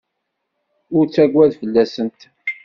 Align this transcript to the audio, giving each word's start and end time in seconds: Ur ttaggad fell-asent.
Ur 0.95 1.05
ttaggad 1.05 1.51
fell-asent. 1.59 2.21